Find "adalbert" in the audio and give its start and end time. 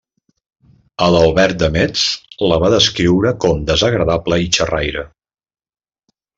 1.07-1.59